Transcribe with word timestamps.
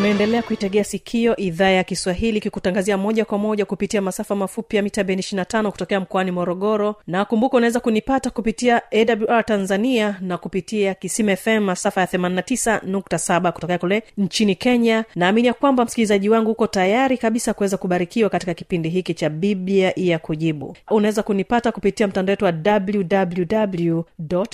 unaendelea 0.00 0.42
kuitegea 0.42 0.84
sikio 0.84 1.36
idhaa 1.36 1.68
ya 1.68 1.84
kiswahili 1.84 2.38
ikikutangazia 2.38 2.96
moja 2.98 3.24
kwa 3.24 3.38
moja 3.38 3.64
kupitia 3.64 4.00
masafa 4.02 4.34
mafupi 4.34 4.76
ya 4.76 4.82
mita 4.82 5.04
bendi 5.04 5.22
25 5.22 5.70
kutokea 5.70 6.00
mkoani 6.00 6.30
morogoro. 6.30 6.96
Na 7.06 7.24
kumbuka 7.24 7.56
unaweza 7.56 7.80
kunipata 7.80 8.30
kupitia 8.30 8.82
awr 8.92 9.44
tanzania 9.44 10.16
na 10.20 10.38
kupitia 10.38 10.94
kisima 10.94 11.36
fm 11.36 11.58
masafa 11.60 12.00
ya 12.00 12.06
89.7 12.06 13.52
kutokea 13.52 13.78
kule 13.78 14.02
nchini 14.18 14.54
kenya. 14.54 15.04
Naamini 15.14 15.48
ya 15.48 15.54
kwamba 15.54 15.84
msikilizaji 15.84 16.28
wangu 16.28 16.50
uko 16.50 16.66
tayari 16.66 17.18
kabisa 17.18 17.54
kuweza 17.54 17.76
kubarikiwa 17.76 18.30
katika 18.30 18.54
kipindi 18.54 18.88
hiki 18.88 19.14
cha 19.14 19.30
biblia 19.30 19.92
ya 19.96 20.18
kujibu. 20.18 20.76
Unaweza 20.90 21.22
kunipata 21.22 21.72
kupitia 21.72 22.08
mtandao 22.08 22.32
wetu 22.32 22.44
wa 22.44 22.52
www 22.66 24.02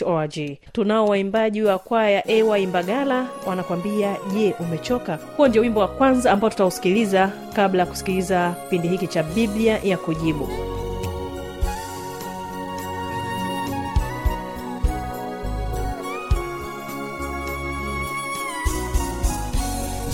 org 0.05 0.34
tunao 0.72 1.06
waimbaji 1.06 1.62
wa 1.62 1.78
kwaya 1.78 2.24
ay 2.28 2.67
mbagala 2.67 3.27
wanakwambia 3.47 4.17
je 4.34 4.55
umechoka 4.61 5.19
huo 5.37 5.48
ndio 5.48 5.62
wimbo 5.62 5.81
wa 5.81 5.89
kwanza 5.89 6.33
ambao 6.33 6.51
tutausikiliza 6.51 7.31
kabla 7.53 7.81
ya 7.83 7.87
kusikiliza 7.87 8.55
kipindi 8.65 8.89
hiki 8.89 9.06
cha 9.06 9.23
biblia 9.23 9.79
ya 9.83 9.97
kujibu 9.97 10.48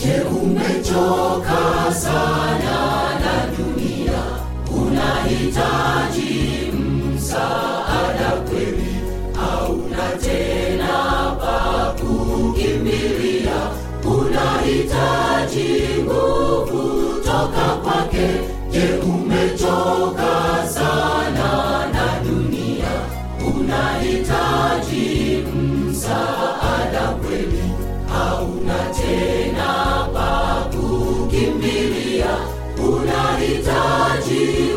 Je, 0.03 0.21
umechoka 0.43 1.93
sana 1.95 2.79
na 3.23 3.35
dunia? 3.57 4.23
Unahitaji 4.83 6.73
msaada 6.73 7.82
tena 29.13 30.09
pa 30.15 30.31
kukimbilia? 30.73 32.33
Unahitaji 32.89 34.72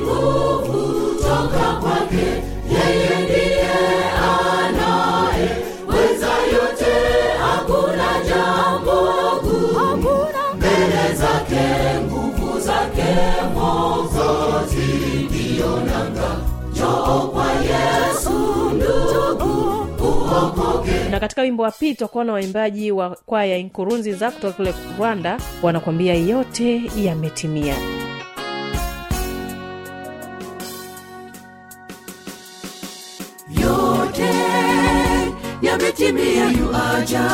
na 21.16 21.20
katika 21.20 21.42
wimbo 21.42 21.64
wa 21.64 21.72
pili 21.72 21.94
tutakuwa 21.94 22.24
na 22.24 22.34
waimbaji 22.34 22.92
wa 22.92 23.10
kwaya 23.10 23.58
nkurunzi 23.64 24.14
za 24.14 24.32
kutoka 24.32 24.54
kule 24.54 24.74
rwanda 24.98 25.38
wanakwambia 25.64 26.14
yote 26.14 26.92
yametimia. 26.98 27.76
Yote 33.62 34.30
yametimia 35.62 36.50
yuaja 36.52 37.30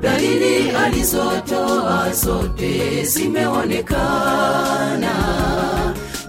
dalili 0.00 0.70
alizotoa 0.70 2.12
zote 2.12 3.02
zimeonekana 3.04 5.12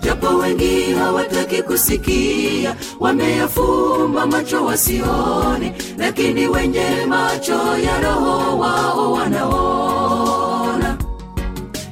japo 0.02 0.28
wengi 0.28 0.92
hawataki 0.94 1.62
kusikia 1.64 2.76
wameyafumba 3.00 4.26
macho 4.28 4.66
wasione 4.66 5.74
lakini 5.98 6.48
wenye 6.48 7.06
macho 7.08 7.78
ya 7.78 8.02
roho 8.02 8.58
wao 8.60 9.12
wanaona. 9.14 10.98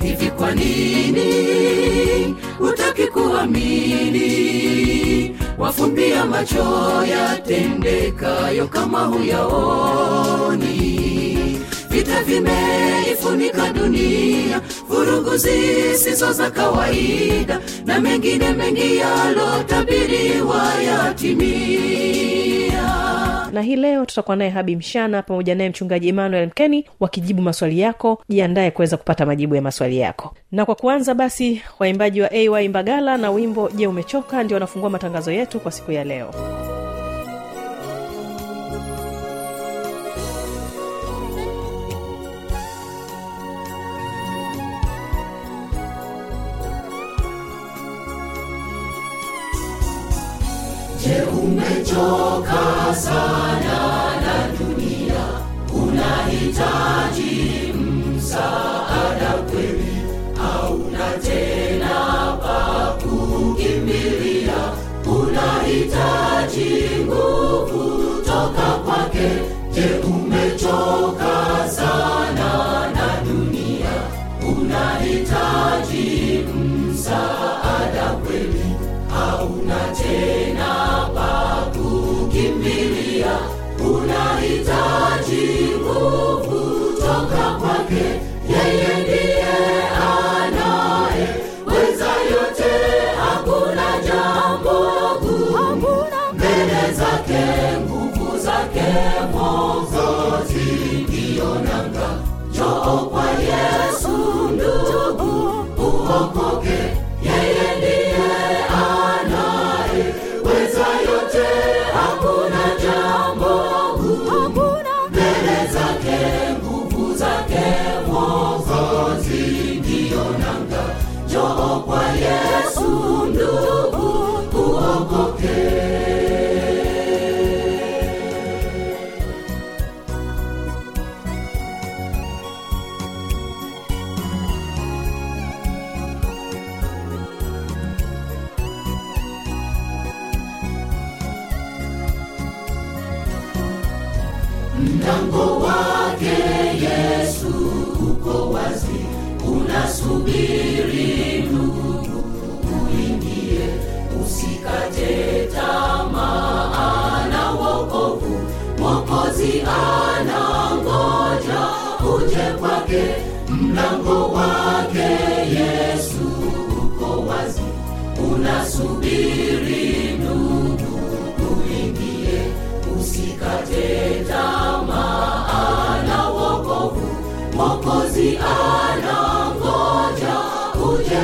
Hivi 0.04 0.32
kwa 0.32 0.52
nini 0.52 2.36
hutaki 2.60 3.08
kuamini? 3.08 4.26
Wafumbia 5.58 6.26
macho 6.26 6.66
yatendekayo 7.06 8.68
kama 8.68 9.00
huyaoni 9.04 11.05
vita 12.06 12.24
vimeifunika 12.24 13.74
dunia 13.74 14.62
vurugu 14.88 15.38
zisizo 15.38 16.32
za 16.32 16.52
kawaida 16.52 17.60
na 17.86 18.00
mengine 18.02 18.54
mengi 18.54 18.98
yalotabiriwa 18.98 20.64
yatimia 20.88 21.96
na 23.52 23.62
hii 23.62 23.76
leo 23.76 24.06
tutakuwa 24.06 24.36
naye 24.38 24.50
habi 24.50 24.76
mshana 24.76 25.22
pamoja 25.22 25.56
naye 25.56 25.70
mchungaji 25.70 26.10
emmanuel 26.10 26.48
mkeni 26.48 26.86
wakijibu 27.00 27.42
maswali 27.42 27.80
yako. 27.80 28.24
Jiandaye 28.30 28.72
kuweza 28.72 28.98
kupata 28.98 29.26
majibu 29.26 29.56
ya 29.56 29.62
maswali 29.62 29.98
yako. 30.00 30.36
Na 30.52 30.66
kwa 30.66 30.76
kuanza 30.76 31.14
basi 31.14 31.62
waimbaji 31.80 32.22
wa 32.22 32.32
ay 32.32 32.68
mbagala 32.68 33.18
na 33.18 33.32
wimbo 33.32 33.70
je 33.76 33.88
umechoka? 33.88 34.44
Ndio 34.44 34.56
wanafungua 34.56 34.90
matangazo 34.90 35.32
yetu 35.32 35.60
kwa 35.60 35.72
siku 35.72 35.92
ya 35.92 36.04
leo 36.04 36.34
umechoka 51.95 52.95
sana 52.95 53.79
na 54.22 54.47
dunia? 54.59 55.25
Unahitaji 55.74 57.74
msaada 57.74 58.75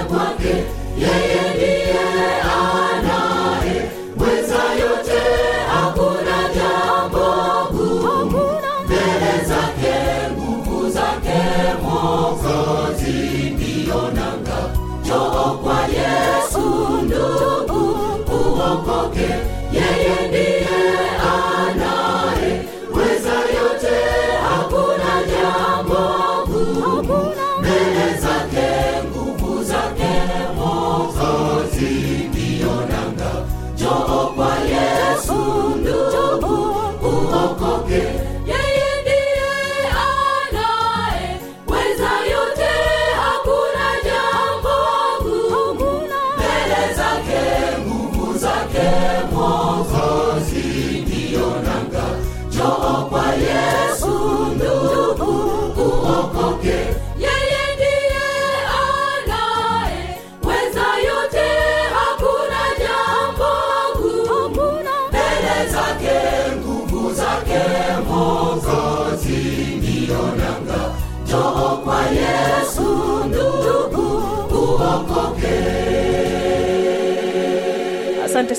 kwake 0.10 0.54
yeye 1.04 1.41
Oh. 52.74 53.21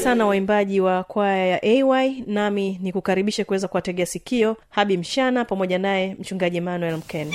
Sana 0.02 0.26
waimbaji 0.26 0.80
wa 0.80 1.04
kwaya 1.04 1.46
ya 1.46 1.62
ay 1.62 2.22
nami 2.26 2.78
ni 2.82 2.92
kukaribishe 2.92 3.44
kuweza 3.44 3.68
kuwategea 3.68 4.06
sikio 4.06 4.56
habi 4.70 4.96
mshana 4.96 5.44
pamoja 5.44 5.78
naye 5.78 6.16
mchungaji 6.18 6.56
emmanuel 6.56 6.96
mkeni 6.96 7.34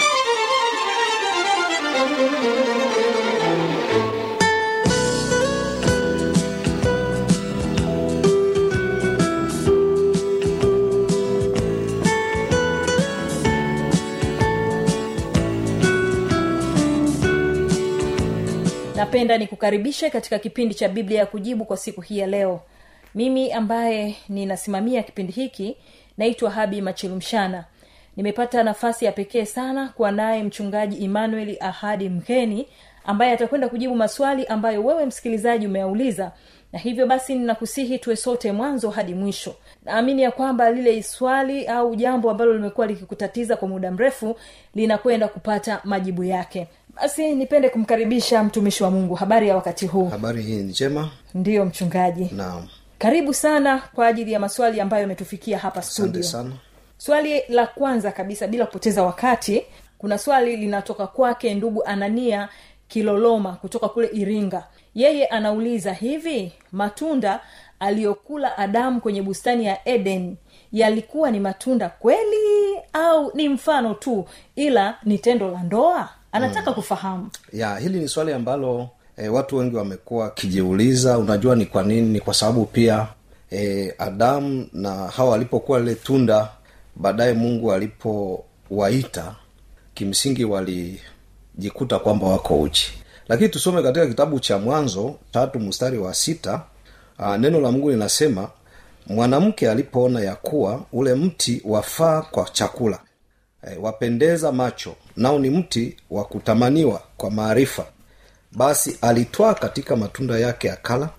napenda 19.07 19.38
nikukaribishe 19.38 20.09
katika 20.09 20.39
kipindi 20.39 20.75
cha 20.75 20.89
biblia 20.89 21.19
ya 21.19 21.25
kujibu 21.25 21.65
kwa 21.65 21.77
siku 21.77 22.01
hii 22.01 22.18
ya 22.18 22.27
leo. 22.27 22.62
Mimi 23.15 23.51
ambaye 23.51 24.15
ninasimamia 24.30 25.04
kipindi 25.04 25.33
hiki 25.33 25.77
naitwa 26.18 26.51
habi 26.51 26.81
machilumshana 26.81 27.65
nimepata 28.18 28.63
nafasi 28.63 29.06
ya 29.06 29.12
pekee 29.12 29.45
sana 29.45 29.88
kuwa 29.89 30.12
naye 30.12 30.44
mchungaji 30.44 31.04
emmanuel 31.06 31.57
ahadi 31.59 32.09
mkeni 32.09 32.68
ambaye 33.06 33.31
atakwenda 33.31 33.69
kujibu 33.69 33.95
maswali 33.95 34.45
ambayo 34.45 34.83
wewe 34.86 35.06
msikilizaji 35.06 35.68
umeyauliza. 35.68 36.31
Na 36.74 36.80
hivyo 36.80 37.07
basi 37.07 37.36
ninakusihi 37.36 38.00
tuwe 38.00 38.15
sote 38.15 38.51
mwanzo 38.51 38.89
hadi 38.89 39.13
mwisho. 39.13 39.56
Naamini 39.86 40.21
ya 40.21 40.31
kwamba 40.31 40.71
lile 40.71 41.04
swali 41.04 41.68
au 41.68 41.95
jambo 41.95 42.31
ambalo 42.31 42.54
limekuwa 42.54 42.88
likikutatiza 42.88 43.56
kwa 43.57 43.68
muda 43.68 43.92
mrefu 43.92 44.35
linakwenda 44.76 45.28
kupata 45.28 45.81
majibu 45.83 46.23
yake 46.23 46.68
basi 47.01 47.35
nipende 47.35 47.69
kumkaribisha 47.69 48.44
mtumishi 48.44 48.83
wa 48.83 48.92
mungu. 48.92 49.16
Habari 49.16 49.47
ya 49.47 49.56
wakati 49.56 49.87
huu? 49.87 50.06
Habari 50.09 50.42
hii 50.44 50.56
ni 50.56 50.63
njema. 50.63 51.09
Ndiyo 51.33 51.66
mchungaji. 51.66 52.30
Naam. 52.31 52.68
Karibu 52.97 53.33
sana 53.33 53.81
kwa 53.95 54.07
ajili 54.07 54.31
ya 54.31 54.39
maswali 54.39 54.81
ambayo 54.81 55.01
yametufikia 55.01 55.57
hapa 55.59 55.81
studio. 55.81 56.23
sana. 56.23 56.51
Swali 56.97 57.42
la 57.49 57.68
kwanza 57.68 58.11
kabisa 58.11 58.47
bila 58.47 58.66
kupoteza 58.66 59.04
wakati 59.04 59.63
kuna 59.97 60.18
swali 60.18 60.57
linatoka 60.57 61.07
kwake 61.07 61.54
ndugu 61.54 61.83
anania 61.83 62.49
kiloloma 62.87 63.54
kutoka 63.54 63.89
kule 63.89 64.07
iringa. 64.07 64.63
Yeye 64.95 65.25
anauliza 65.25 65.94
hivi 65.94 66.51
matunda 66.71 67.39
aliyokula 67.80 68.57
adamu 68.57 69.01
kwenye 69.01 69.21
bustani 69.21 69.66
ya 69.66 69.89
eden 69.89 70.35
yalikuwa 70.71 71.31
ni 71.31 71.40
matunda 71.40 71.90
kweli 71.90 72.78
au 72.94 73.31
ni 73.36 73.50
mfano 73.50 73.94
tu 73.94 74.26
ila 74.56 74.97
ni 75.04 75.18
tendo 75.19 75.52
la 75.52 75.64
ndoa? 75.64 76.09
Anataka 76.31 76.69
mm. 76.69 76.76
kufahamu. 76.76 77.30
Ya 77.54 77.78
hili 77.78 78.00
ni 78.00 78.07
swali 78.07 78.33
ambalo 78.33 78.90
e, 79.18 79.28
watu 79.30 79.57
wengi 79.57 79.76
wamekuwa 79.76 80.24
wakijiuliza. 80.24 81.18
Unajua 81.18 81.56
ni 81.56 81.66
kwa 81.66 81.83
nini? 81.83 82.09
Ni 82.09 82.19
kwa 82.19 82.33
sababu 82.33 82.66
pia 82.66 83.07
e, 83.52 83.94
adamu 83.97 84.68
na 84.74 84.92
hawa 84.94 85.30
walipokuwa 85.30 85.80
lile 85.80 85.95
tunda 85.95 86.50
baadaye 86.95 87.33
mungu 87.33 87.74
alipowaita 87.74 89.36
kimsingi 89.94 90.45
walijikuta 90.45 92.00
kwamba 92.00 92.28
wako 92.28 92.59
uchi. 92.62 92.94
Lakini 93.28 93.50
tusome 93.50 93.83
katika 93.83 94.07
kitabu 94.07 94.40
cha 94.40 94.57
mwanzo 94.57 95.16
tatu 95.31 95.59
mstari 95.59 95.97
wa 95.97 96.14
sita 96.14 96.62
aa, 97.19 97.38
neno 97.38 97.59
la 97.62 97.71
mungu 97.71 97.90
linasema 97.90 98.50
mwanamke 99.09 99.69
alipoona 99.71 100.19
ya 100.21 100.35
kuwa 100.35 100.85
ule 100.94 101.16
mti 101.16 101.61
wafaa 101.66 102.21
kwa 102.21 102.49
chakula. 102.49 102.99
E, 103.71 103.78
wapendeza 103.81 104.52
macho 104.52 104.95
nao 105.16 105.40
ni 105.40 105.49
mti 105.49 105.97
wa 106.09 106.26
kutamaniwa 106.26 107.02
kwa 107.18 107.31
maarifa. 107.31 107.85
Basi 108.52 108.97
alitwaa 109.02 109.54
katika 109.54 109.95
matunda 109.95 110.40
yake 110.40 110.71
akala 110.71 111.09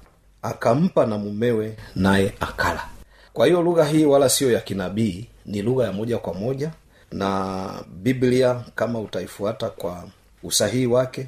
akampa 0.43 1.07
na 1.07 1.19
mumewe 1.19 1.77
naye 1.97 2.33
akala. 2.41 2.89
Kwa 3.33 3.47
hiyo 3.47 3.63
lugha 3.63 3.85
hii 3.85 4.05
wala 4.05 4.29
siyo 4.29 4.53
ya 4.53 4.61
kinabii 4.61 5.27
ni 5.47 5.63
lugha 5.63 5.85
ya 5.85 5.93
moja 5.93 6.19
kwa 6.19 6.35
moja 6.35 6.71
na 7.13 7.71
biblia 8.03 8.65
kama 8.75 9.01
utaifuata 9.01 9.71
kwa 9.71 10.05
usahihi 10.43 10.87
wake 10.87 11.27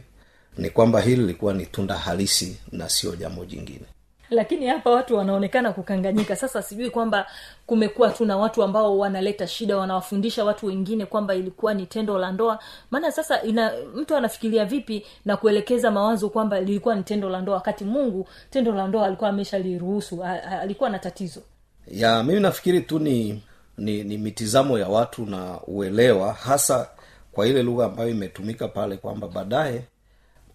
ni 0.58 0.70
kwamba 0.70 1.00
hili 1.00 1.16
lilikuwa 1.16 1.54
ni 1.54 1.66
tunda 1.66 1.94
halisi 1.94 2.56
na 2.72 2.88
sio 2.88 3.16
jambo 3.16 3.44
jingine 3.44 3.84
lakini 4.30 4.66
hapa 4.66 4.90
watu 4.90 5.16
wanaonekana 5.16 5.72
kukanganyika. 5.72 6.36
Sasa 6.36 6.62
sijui 6.62 6.90
kwamba 6.90 7.26
kumekuwa 7.66 8.10
tu 8.10 8.24
na 8.24 8.36
watu 8.36 8.62
ambao 8.62 8.98
wanaleta 8.98 9.46
shida 9.46 9.76
wanawafundisha 9.76 10.44
watu 10.44 10.66
wengine 10.66 11.06
kwamba 11.06 11.34
ilikuwa 11.34 11.74
ni 11.74 11.86
tendo 11.86 12.18
la 12.18 12.32
ndoa. 12.32 12.58
Maana 12.90 13.12
sasa 13.12 13.42
ina 13.42 13.72
mtu 13.94 14.16
anafikiria 14.16 14.64
vipi 14.64 15.06
na 15.24 15.36
kuelekeza 15.36 15.90
mawazo 15.90 16.28
kwamba 16.28 16.60
lilikuwa 16.60 16.94
ni 16.94 17.02
tendo 17.02 17.28
la 17.30 17.40
ndoa 17.40 17.54
wakati 17.54 17.84
mungu 17.84 18.28
tendo 18.50 18.72
la 18.74 18.86
ndoa 18.88 19.06
alikuwa 19.06 19.30
ameshaliruhusu 19.30 20.24
alikuwa 20.60 20.90
na 20.90 20.98
tatizo? 20.98 21.40
Ya 21.88 22.22
mimi 22.22 22.40
nafikiri 22.40 22.80
tu 22.80 22.98
ni 22.98 23.42
ni, 23.78 24.04
ni 24.04 24.18
mitizamo 24.18 24.78
ya 24.78 24.88
watu 24.88 25.26
na 25.26 25.60
uelewa 25.66 26.32
hasa 26.32 26.88
kwa 27.32 27.46
ile 27.46 27.62
lugha 27.62 27.84
ambayo 27.86 28.08
imetumika 28.08 28.68
pale 28.68 28.96
kwamba 28.96 29.28
baadaye 29.28 29.84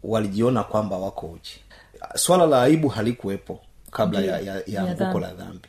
walijiona 0.04 0.64
kwamba 0.64 0.98
wako 0.98 1.28
uchi. 1.28 1.62
Swala 2.16 2.46
la 2.46 2.62
aibu 2.62 2.88
halikuwepo 2.88 3.60
kabla 3.96 4.20
ya, 4.22 4.40
ya, 4.40 4.54
ya 4.56 4.62
Ya 4.68 4.82
anguko 4.82 5.20
la 5.20 5.34
dhambi. 5.34 5.68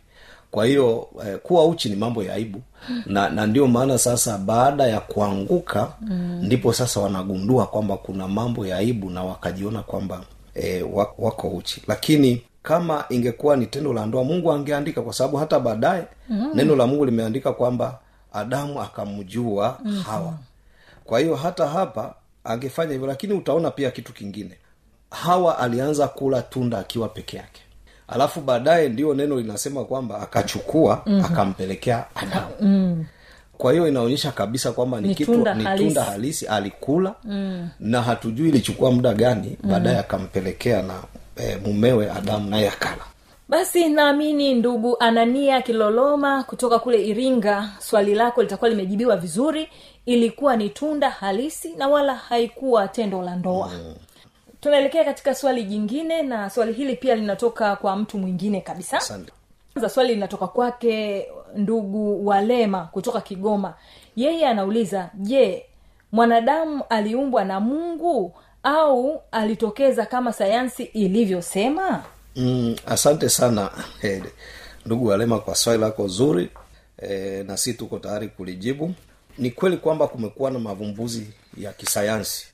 kwa 0.51 0.67
hiyo 0.67 1.09
eh, 1.27 1.39
kuwa 1.43 1.67
uchi 1.67 1.89
ni 1.89 1.97
mambo 1.97 2.23
ya 2.23 2.35
aibu. 2.35 2.63
Na 3.07 3.29
na 3.29 3.47
ndio 3.47 3.67
maana 3.67 3.99
sasa 3.99 4.39
baada 4.39 4.87
ya 4.87 5.01
kuanguka 5.01 5.93
mm. 6.01 6.41
ndipo 6.43 6.73
sasa 6.73 7.01
wanagundua 7.01 7.67
kwamba 7.67 7.97
kuna 7.97 8.29
mambo 8.29 8.67
ya 8.67 8.77
aibu 8.77 9.11
na 9.11 9.25
wakajiona 9.25 9.83
kwamba 9.83 10.23
eh, 10.55 10.87
wako 11.19 11.49
uchi. 11.49 11.83
Lakini 11.89 12.43
kama 12.63 13.05
ingekuwa 13.09 13.57
ni 13.57 13.67
tendo 13.67 13.93
la 13.93 14.07
ndoa 14.07 14.25
mungu 14.25 14.53
angeandika 14.53 15.03
kwa 15.03 15.13
sababu 15.13 15.37
hata 15.37 15.61
baadaye 15.61 16.05
mm. 16.29 16.51
neno 16.55 16.77
la 16.77 16.87
mungu 16.87 17.05
limeandika 17.05 17.53
kwamba 17.53 17.99
adamu 18.33 18.81
akamjua 18.83 19.79
mm. 19.85 20.03
hawa. 20.07 20.35
Kwa 21.05 21.21
hiyo 21.21 21.37
hata 21.37 21.67
hapa 21.69 22.15
angefanya 22.45 22.93
hivyo 22.93 23.07
lakini 23.07 23.33
utaona 23.35 23.71
pia 23.71 23.91
kitu 23.91 24.13
kingine. 24.13 24.57
Hawa 25.11 25.59
alianza 25.59 26.09
kula 26.09 26.43
tunda 26.43 26.79
akiwa 26.79 27.09
peke 27.09 27.37
yake 27.37 27.61
alafu 28.09 28.41
baadaye 28.41 28.89
ndio 28.89 29.15
neno 29.15 29.37
linasema 29.37 29.85
kwamba 29.85 30.21
akachukua 30.21 31.03
mm-hmm. 31.07 31.25
akampelekea 31.25 32.05
adamu 32.15 32.47
mm. 32.61 33.05
kwa 33.59 33.73
hiyo 33.73 33.89
inaonyesha 33.89 34.33
kabisa 34.33 34.73
kwamba 34.73 35.01
ni, 35.01 35.15
kitu 35.15 35.33
ni 35.55 35.65
tunda 35.77 36.03
halisi 36.05 36.47
alikula 36.47 37.15
mm. 37.25 37.69
na 37.81 38.03
hatujui 38.03 38.49
ilichukua 38.49 38.91
muda 38.91 39.15
gani 39.15 39.57
baadaye 39.63 39.99
akampelekea 39.99 40.83
na 40.83 40.95
e, 41.37 41.57
mumewe 41.67 42.11
adamu 42.11 42.51
naye 42.51 42.69
akala 42.69 43.05
basi 43.49 43.89
naamini 43.89 44.55
ndugu 44.55 44.97
anania 45.01 45.63
kiloloma 45.63 46.45
kutoka 46.45 46.79
kule 46.79 47.07
iringa 47.07 47.71
swali 47.79 48.15
lako 48.15 48.43
litakuwa 48.43 48.71
limejibiwa 48.71 49.17
vizuri 49.17 49.69
ilikuwa 50.07 50.57
ni 50.57 50.69
tunda 50.69 51.11
halisi 51.11 51.73
na 51.77 51.89
wala 51.89 52.15
haikuwa 52.15 52.89
tendo 52.89 53.23
la 53.23 53.37
ndoa 53.37 53.69
mm. 53.69 53.95
Tunaelekea 54.67 55.05
katika 55.05 55.35
swali 55.35 55.65
jingine 55.65 56.23
na 56.23 56.51
swali 56.51 56.73
hili 56.73 56.97
pia 56.97 57.15
linatoka 57.15 57.77
kwa 57.77 57.97
mtu 57.97 58.19
mwingine 58.19 58.61
kabisa. 58.61 59.01
Kwanza 59.73 59.89
swali 59.89 60.15
linatoka 60.15 60.47
kwake 60.47 61.27
ndugu 61.57 62.27
walema 62.27 62.85
kutoka 62.85 63.21
kigoma. 63.21 63.75
Yeye 64.17 64.47
anauliza 64.49 65.11
je 65.15 65.67
mwanadamu 66.13 66.85
aliumbwa 66.89 67.45
na 67.45 67.61
mungu 67.61 68.35
au 68.63 69.23
alitokeza 69.33 70.07
kama 70.07 70.33
sayansi 70.33 70.83
ilivyosema? 70.85 72.03
Mm, 72.37 72.77
asante 72.87 73.29
sana 73.29 73.71
hey, 74.01 74.21
ndugu 74.87 75.07
walema 75.07 75.39
kwa 75.39 75.55
swali 75.55 75.81
lako 75.81 76.09
zuri 76.09 76.51
e, 77.03 77.43
na 77.47 77.57
si 77.57 77.75
tuko 77.75 77.99
tayari 77.99 78.29
kulijibu. 78.29 78.95
Ni 79.39 79.51
kweli 79.51 79.77
kwamba 79.77 80.07
kumekuwa 80.09 80.51
na 80.51 80.59
mavumbuzi 80.59 81.27
ya 81.59 81.73
kisayansi 81.73 82.47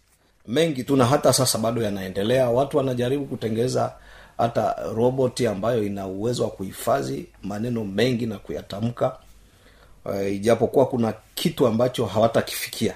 mengi 0.46 0.84
tu 0.84 0.96
na 0.96 1.06
hata 1.06 1.32
sasa 1.32 1.58
bado 1.58 1.82
yanaendelea. 1.82 2.50
Watu 2.50 2.76
wanajaribu 2.76 3.24
kutengeza 3.26 3.92
hata 4.38 4.76
roboti 4.94 5.46
ambayo 5.46 5.84
ina 5.84 6.06
uwezo 6.06 6.44
wa 6.44 6.50
kuhifadhi 6.50 7.26
maneno 7.42 7.84
mengi 7.84 8.26
na 8.26 8.38
kuyatamka. 8.38 9.18
Uh, 10.04 10.32
ijapokuwa 10.32 10.86
kuna 10.86 11.14
kitu 11.34 11.66
ambacho 11.66 12.06
hawatakifikia. 12.06 12.94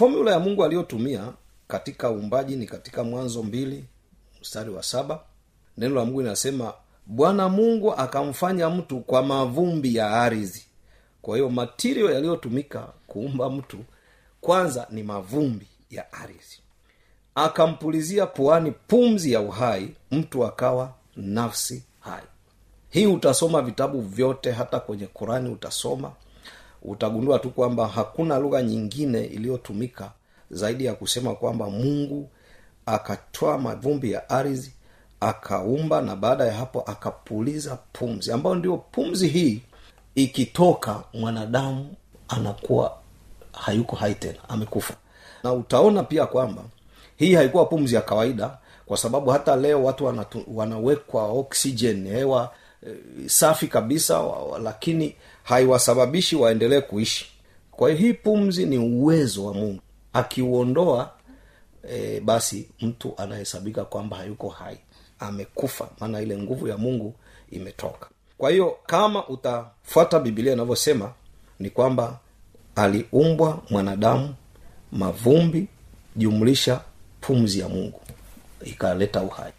Uh, 0.00 0.26
ya 0.30 0.38
mungu 0.40 0.64
aliyotumia 0.64 1.32
katika 1.68 2.10
uumbaji 2.10 2.56
ni 2.56 2.66
katika 2.66 3.04
mwanzo 3.04 3.42
mbili 3.42 3.84
mstari 4.40 4.70
wa 4.70 4.82
saba. 4.82 5.20
Neno 5.78 5.94
la 5.94 6.04
mungu 6.04 6.20
linasema 6.22 6.72
bwana 7.06 7.48
mungu 7.48 7.92
akamfanya 7.94 8.70
mtu 8.70 9.00
kwa 9.00 9.22
mavumbi 9.22 9.96
ya 9.96 10.10
ardhi. 10.10 10.64
Kwa 11.22 11.36
hiyo 11.36 11.50
matirio 11.50 12.10
yaliyotumika 12.10 12.88
kuumba 13.06 13.50
mtu 13.50 13.78
kwanza 14.40 14.86
ni 14.90 15.02
mavumbi 15.02 15.66
ya 15.92 16.12
ardhi. 16.12 16.58
Akampulizia 17.34 18.26
puani 18.26 18.70
pumzi 18.70 19.32
ya 19.32 19.40
uhai 19.40 19.94
mtu 20.10 20.44
akawa 20.44 20.92
nafsi 21.16 21.82
hai. 22.00 22.22
Hii 22.90 23.06
utasoma 23.06 23.62
vitabu 23.62 24.00
vyote 24.00 24.52
hata 24.52 24.80
kwenye 24.80 25.06
kurani 25.06 25.50
utasoma. 25.50 26.12
Utagundua 26.82 27.38
tu 27.38 27.50
kwamba 27.50 27.88
hakuna 27.88 28.38
lugha 28.38 28.62
nyingine 28.62 29.24
iliyotumika 29.24 30.12
zaidi 30.50 30.84
ya 30.84 30.94
kusema 30.94 31.34
kwamba 31.34 31.70
mungu 31.70 32.28
akatoa 32.86 33.58
mavumbi 33.58 34.12
ya 34.12 34.28
ardhi 34.30 34.72
akaumba 35.20 36.02
na 36.02 36.16
baada 36.16 36.44
ya 36.44 36.54
hapo 36.54 36.80
akapuliza 36.80 37.78
pumzi 37.92 38.32
ambayo 38.32 38.56
ndio 38.56 38.76
pumzi 38.76 39.28
hii. 39.28 39.62
Ikitoka 40.14 41.04
mwanadamu 41.14 41.94
anakuwa 42.28 42.98
hayuko 43.52 43.96
hai 43.96 44.14
tena 44.14 44.48
amekufa 44.48 44.94
na 45.44 45.52
utaona 45.52 46.02
pia 46.02 46.26
kwamba 46.26 46.62
hii 47.16 47.34
haikuwa 47.34 47.64
pumzi 47.64 47.94
ya 47.94 48.00
kawaida 48.02 48.58
kwa 48.86 48.96
sababu 48.96 49.30
hata 49.30 49.56
leo 49.56 49.84
watu 49.84 50.04
wanatu, 50.04 50.44
wanawekwa 50.54 51.24
oxygen 51.26 52.08
hewa 52.08 52.52
e, 52.86 53.28
safi 53.28 53.66
kabisa 53.68 54.20
wa, 54.20 54.44
wa, 54.44 54.58
lakini 54.58 55.16
haiwasababishi 55.42 56.36
waendelee 56.36 56.80
kuishi. 56.80 57.26
Kwa 57.70 57.88
hiyo 57.90 58.00
hii 58.00 58.12
pumzi 58.12 58.66
ni 58.66 58.78
uwezo 58.78 59.44
wa 59.44 59.54
mungu. 59.54 59.80
Akiuondoa 60.12 61.10
e, 61.90 62.20
basi 62.20 62.68
mtu 62.80 63.14
anahesabika 63.16 63.84
kwamba 63.84 64.16
hayuko 64.16 64.48
hai. 64.48 64.78
Amekufa 65.18 65.88
maana 66.00 66.20
ile 66.20 66.38
nguvu 66.38 66.68
ya 66.68 66.76
mungu 66.78 67.14
imetoka. 67.50 68.06
Kwa 68.38 68.50
hiyo 68.50 68.76
kama 68.86 69.28
utafuata 69.28 70.20
bibilia 70.20 70.52
inavyosema 70.52 71.12
ni 71.60 71.70
kwamba 71.70 72.18
aliumbwa 72.76 73.62
mwanadamu 73.70 74.34
mavumbi 74.92 75.68
jumlisha 76.16 76.80
pumzi 77.20 77.60
ya 77.60 77.68
mungu 77.68 78.00
ikaleta 78.64 79.22
uhai 79.22 79.52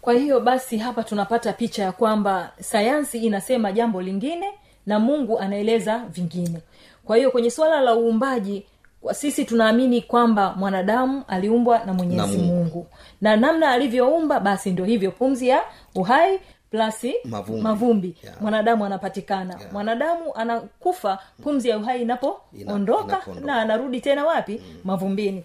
kwa 0.00 0.14
hiyo 0.14 0.40
basi 0.40 0.76
hapa 0.78 1.02
tunapata 1.02 1.52
picha 1.52 1.82
ya 1.82 1.92
kwamba 1.92 2.52
sayansi 2.60 3.18
inasema 3.18 3.72
jambo 3.72 4.02
lingine 4.02 4.46
na 4.86 4.98
mungu 4.98 5.38
anaeleza 5.38 5.98
vingine 5.98 6.58
kwa 7.04 7.16
hiyo 7.16 7.30
kwenye 7.30 7.50
suala 7.50 7.80
la 7.80 7.94
uumbaji 7.96 8.66
kwa 9.00 9.14
sisi 9.14 9.44
tunaamini 9.44 10.02
kwamba 10.02 10.54
mwanadamu 10.56 11.22
aliumbwa 11.28 11.84
na 11.84 11.92
mwenyezi 11.94 12.16
Na 12.16 12.26
mungu. 12.26 12.42
Mungu. 12.44 12.54
mungu 12.64 12.86
na 13.20 13.36
namna 13.36 13.70
alivyoumba 13.70 14.40
basi 14.40 14.70
ndio 14.70 14.84
hivyo 14.84 15.10
pumzi 15.10 15.48
ya 15.48 15.62
uhai 15.94 16.38
plasi 16.70 17.14
Mavumbi. 17.24 17.62
mavumbi. 17.62 18.16
Yeah. 18.24 18.40
mwanadamu 18.42 18.84
anapatikana 18.84 19.54
Yeah. 19.58 19.72
mwanadamu 19.72 20.34
anakufa 20.34 21.18
pumzi 21.42 21.68
ya 21.68 21.78
uhai 21.78 22.02
inapoondoka 22.02 23.20
Ina, 23.32 23.40
na 23.40 23.56
anarudi 23.60 24.00
tena 24.00 24.24
wapi 24.24 24.52
mm. 24.64 24.80
mavumbini 24.84 25.44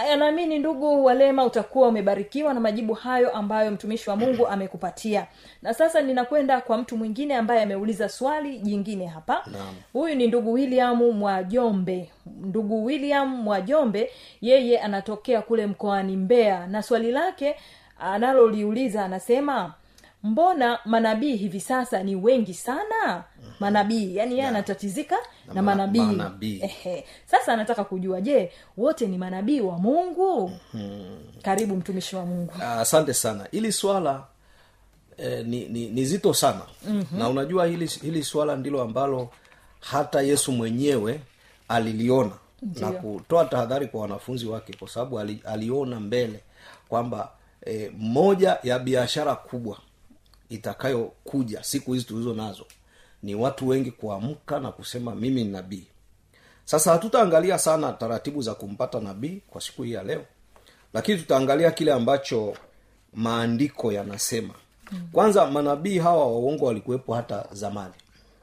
Aya, 0.00 0.16
naamini 0.16 0.58
ndugu 0.58 1.04
walema 1.04 1.44
utakuwa 1.44 1.88
umebarikiwa 1.88 2.54
na 2.54 2.60
majibu 2.60 2.94
hayo 2.94 3.30
ambayo 3.36 3.70
mtumishi 3.70 4.10
wa 4.10 4.16
mungu 4.16 4.46
amekupatia 4.52 5.26
na 5.62 5.74
sasa 5.74 6.02
ninakwenda 6.02 6.60
kwa 6.60 6.78
mtu 6.78 6.96
mwingine 6.96 7.36
ambaye 7.36 7.62
ameuliza 7.62 8.08
swali 8.08 8.58
jingine 8.58 9.06
hapa 9.06 9.42
Naam. 9.52 9.74
huyu 9.92 10.14
ni 10.14 10.26
ndugu 10.26 10.52
william 10.52 10.96
mwajombe 11.12 12.10
ndugu 12.26 12.84
william 12.84 13.28
mwajombe 13.42 14.10
yeye 14.40 14.78
anatokea 14.80 15.42
kule 15.42 15.66
mkoani 15.66 16.16
mbeya 16.16 16.66
na 16.66 16.82
swali 16.82 17.10
lake 17.12 17.56
analoliuliza 17.98 19.04
anasema 19.04 19.74
mbona 20.22 20.78
manabii 20.84 21.36
hivi 21.36 21.60
sasa 21.60 22.02
ni 22.02 22.14
wengi 22.16 22.54
sana? 22.54 23.24
Manabii 23.60 24.16
yani 24.16 24.34
yeye 24.34 24.46
anatatizika 24.46 25.16
na, 25.48 25.54
Na 25.54 25.62
manabii. 25.62 26.00
manabii. 26.00 26.60
Ehe. 26.62 27.04
sasa 27.26 27.52
anataka 27.52 27.84
kujua 27.84 28.20
je 28.20 28.52
wote 28.76 29.06
ni 29.06 29.18
manabii 29.18 29.60
wa 29.60 29.78
mungu? 29.78 30.52
Karibu 31.42 31.76
mtumishi 31.76 32.16
wa 32.16 32.26
mungu. 32.26 32.52
Ah, 32.62 32.80
asante 32.80 33.14
sana. 33.14 33.46
Hili 33.50 33.72
swala 33.72 34.24
eh, 35.16 35.46
ni, 35.46 35.64
ni, 35.68 35.88
ni 35.90 36.04
zito 36.04 36.34
sana. 36.34 36.60
Mm-hmm. 36.88 37.18
na 37.18 37.28
unajua 37.28 37.66
hili, 37.66 37.86
hili 37.86 38.24
swala 38.24 38.56
ndilo 38.56 38.82
ambalo 38.82 39.28
hata 39.80 40.20
yesu 40.22 40.52
mwenyewe 40.52 41.20
aliliona 41.68 42.30
Ndiyo. 42.62 42.86
na 42.90 42.92
kutoa 42.92 43.44
tahadhari 43.44 43.86
kwa 43.86 44.00
wanafunzi 44.00 44.46
wake 44.46 44.72
kwa 44.78 44.88
sababu 44.88 45.18
ali, 45.20 45.42
aliona 45.44 46.00
mbele 46.00 46.40
kwamba 46.88 47.30
eh, 47.66 47.92
moja 47.98 48.58
ya 48.62 48.78
biashara 48.78 49.34
kubwa 49.34 49.78
itakayokuja 50.54 51.62
siku 51.64 51.92
hizi 51.92 52.04
tulizo 52.04 52.34
nazo 52.34 52.66
ni 53.22 53.34
watu 53.34 53.68
wengi 53.68 53.90
kuamka 53.90 54.60
na 54.60 54.72
kusema 54.72 55.14
mimi 55.14 55.44
ni 55.44 55.50
nabii. 55.50 55.86
Sasa 56.64 56.92
hatutaangalia 56.92 57.58
sana 57.58 57.92
taratibu 57.92 58.42
za 58.42 58.54
kumpata 58.54 59.00
nabii 59.00 59.40
kwa 59.50 59.60
siku 59.60 59.82
hii 59.82 59.92
ya 59.92 60.02
leo 60.02 60.24
lakini 60.94 61.18
tutaangalia 61.18 61.70
kile 61.70 61.92
ambacho 61.92 62.56
maandiko 63.14 63.92
yanasema. 63.92 64.54
Kwanza 65.12 65.46
manabii 65.46 65.98
hawa 65.98 66.26
waongo 66.26 66.64
walikuwepo 66.66 67.14
hata 67.14 67.46
zamani. 67.52 67.94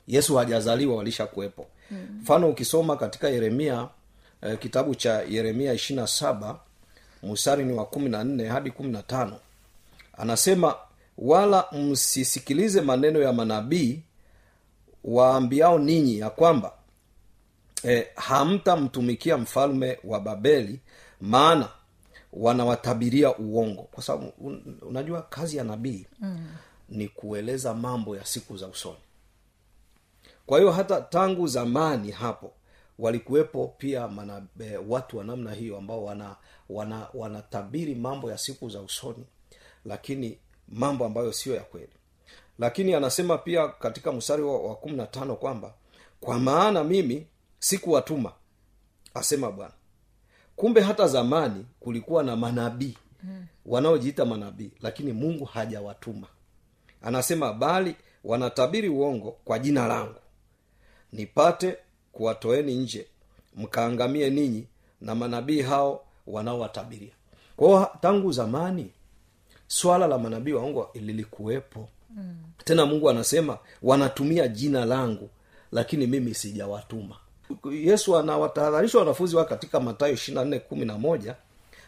Yesu 0.08 0.36
hajazaliwa 0.36 0.96
walishakuwepo. 0.96 1.68
Mfano 2.22 2.50
ukisoma 2.50 2.96
katika 2.98 3.30
yeremia 3.30 3.88
eh, 4.42 4.60
kitabu 4.60 4.96
cha 4.96 5.22
yeremia 5.22 5.74
ishirina 5.74 6.08
saba 6.08 6.60
mstari 7.24 7.66
ni 7.66 7.74
wa 7.74 7.86
kumi 7.86 8.10
na 8.10 8.24
nne 8.24 8.48
hadi 8.48 8.72
kumi 8.72 8.90
na 8.90 9.04
tano 9.04 9.40
anasema 10.18 10.76
wala 11.22 11.66
msisikilize 11.72 12.82
maneno 12.82 13.20
ya 13.22 13.34
manabii 13.34 14.04
waambiao 15.04 15.80
ninyi 15.80 16.20
ya 16.20 16.30
kwamba 16.30 16.74
e, 17.84 18.08
hamtamtumikia 18.16 19.38
mfalme 19.38 20.00
wa 20.04 20.20
babeli 20.20 20.80
maana 21.22 21.70
wanawatabiria 22.34 23.38
uongo 23.38 23.82
kwa 23.84 24.04
sababu 24.04 24.34
un, 24.40 24.78
unajua 24.82 25.22
kazi 25.22 25.58
ya 25.58 25.64
nabii 25.64 26.06
mm. 26.20 26.48
ni 26.90 27.08
kueleza 27.08 27.74
mambo 27.74 28.16
ya 28.18 28.26
siku 28.26 28.58
za 28.58 28.68
usoni 28.68 28.98
kwa 30.46 30.60
hiyo 30.60 30.72
hata 30.72 31.02
tangu 31.02 31.48
zamani 31.48 32.12
hapo 32.12 32.54
walikuwepo 33.00 33.68
pia 33.78 34.08
mana, 34.08 34.42
e, 34.60 34.78
watu 34.88 35.18
wa 35.18 35.24
namna 35.24 35.54
hiyo 35.54 35.78
ambao 35.78 36.04
wana 36.06 36.36
wana 36.70 37.08
wanatabiri 37.14 37.96
mambo 37.96 38.32
ya 38.32 38.38
siku 38.38 38.70
za 38.70 38.82
usoni 38.82 39.26
lakini 39.86 40.38
mambo 40.72 41.06
ambayo 41.06 41.34
sio 41.34 41.56
ya 41.56 41.62
kweli. 41.62 41.94
Lakini 42.60 42.94
anasema 42.94 43.38
pia 43.38 43.68
katika 43.68 44.12
mstari 44.12 44.44
wa, 44.44 44.60
wa 44.60 44.76
kumi 44.76 44.96
na 44.98 45.06
tano 45.08 45.36
kwamba 45.36 45.74
kwa 46.22 46.40
maana 46.40 46.84
mimi 46.84 47.28
sikuwatuma 47.60 48.32
asema 49.14 49.52
bwana. 49.52 49.74
Kumbe 50.56 50.82
hata 50.82 51.08
zamani 51.08 51.66
kulikuwa 51.80 52.24
na 52.24 52.36
manabii 52.36 52.98
mm. 53.24 53.46
wanaojiita 53.66 54.26
manabii 54.26 54.72
lakini 54.82 55.14
mungu 55.14 55.46
hajawatuma. 55.46 56.28
Anasema 57.02 57.54
bali 57.54 57.96
wanatabiri 58.24 58.90
uongo 58.90 59.32
kwa 59.46 59.60
jina 59.60 59.88
langu. 59.88 60.20
Nipate 61.14 61.78
kuwatoeni 62.12 62.76
nje 62.76 63.08
mkaangamie 63.56 64.30
ninyi 64.30 64.68
na 65.02 65.16
manabii 65.16 65.62
hao 65.62 66.06
wanaowatabiria. 66.28 67.12
Kwao 67.56 67.98
tangu 68.02 68.32
zamani 68.32 68.92
swala 69.70 70.08
la 70.08 70.18
manabii 70.18 70.52
waongo 70.54 70.90
lilikuwepo. 70.94 71.90
Mm. 72.16 72.36
tena 72.66 72.86
mungu 72.86 73.10
anasema 73.10 73.58
wanatumia 73.82 74.48
jina 74.48 74.86
langu 74.86 75.30
lakini 75.72 76.08
mimi 76.08 76.34
sijawatuma. 76.34 77.16
Yesu 77.72 78.18
anawatahadharisha 78.18 79.00
wanafunzi 79.00 79.36
wake 79.36 79.50
katika 79.50 79.80
matayo 79.80 80.14
ishirina 80.14 80.46
nne 80.46 80.60
kumi 80.60 80.86
na 80.86 80.98
moja 80.98 81.36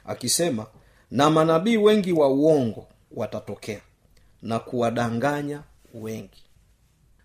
akisema 0.06 0.66
na 1.12 1.30
manabii 1.30 1.78
wengi 1.78 2.12
wa 2.14 2.28
uongo 2.30 2.88
watatokea 3.12 3.82
na 4.42 4.60
kuwadanganya 4.60 5.62
wengi. 5.94 6.44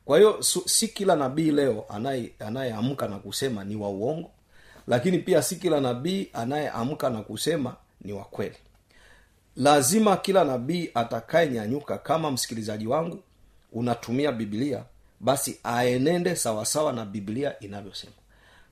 Kwa 0.05 0.19
hiyo 0.19 0.43
si 0.43 0.89
kila 0.89 1.17
nabii 1.17 1.51
leo 1.51 1.85
anayeamka 2.39 3.09
na 3.09 3.19
kusema 3.19 3.65
ni 3.65 3.77
wa 3.77 3.89
uongo 3.89 4.31
lakini 4.87 5.19
pia 5.19 5.43
si 5.43 5.57
kila 5.57 5.81
nabii 5.81 6.29
anayeamka 6.33 7.11
na 7.11 7.23
kusema 7.23 7.77
ni 8.01 8.13
wa 8.13 8.25
kweli 8.25 8.57
lazima 9.57 10.17
kila 10.17 10.45
nabii 10.45 10.91
atakayenyanyuka 10.95 11.99
kama 11.99 12.31
msikilizaji 12.31 12.87
wangu 12.87 13.23
unatumia 13.73 14.33
biblia 14.33 14.85
basi 15.21 15.61
aenende 15.65 16.37
sawasawa 16.37 16.93
na 16.93 17.05
biblia 17.05 17.61
inavyosema. 17.61 18.13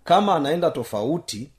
Kama 0.04 0.34
anaenda 0.36 0.70
tofauti 0.70 1.50